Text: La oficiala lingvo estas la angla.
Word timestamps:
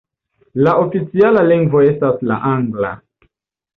La 0.67 0.71
oficiala 0.83 1.43
lingvo 1.49 1.83
estas 1.91 2.25
la 2.31 2.39
angla. 2.53 2.95